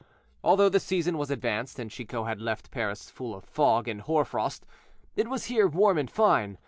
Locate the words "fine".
6.09-6.57